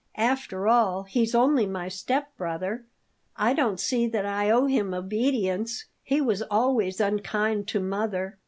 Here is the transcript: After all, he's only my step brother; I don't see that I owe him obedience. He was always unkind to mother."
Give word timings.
After 0.17 0.67
all, 0.67 1.03
he's 1.03 1.35
only 1.35 1.67
my 1.67 1.87
step 1.87 2.35
brother; 2.35 2.87
I 3.37 3.53
don't 3.53 3.79
see 3.79 4.07
that 4.07 4.25
I 4.25 4.49
owe 4.49 4.65
him 4.65 4.95
obedience. 4.95 5.85
He 6.01 6.19
was 6.19 6.41
always 6.41 6.99
unkind 6.99 7.67
to 7.67 7.79
mother." 7.79 8.39